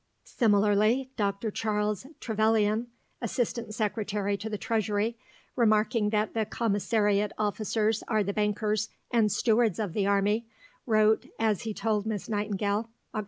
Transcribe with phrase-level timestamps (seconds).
[0.25, 2.87] Similarly Sir Charles Trevelyan,
[3.21, 5.15] Assistant secretary to the Treasury,
[5.55, 10.47] remarking that the commissariat officers are the bankers and stewards of the army,
[10.87, 13.19] wrote, as he told Miss Nightingale (Oct.